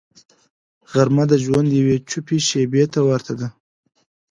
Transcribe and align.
غرمه 0.91 1.23
د 1.31 1.33
ژوند 1.43 1.69
یوې 1.79 1.97
چوپې 2.09 2.37
شیبې 2.47 2.83
ته 2.93 2.99
ورته 3.09 3.33
ده 3.39 3.47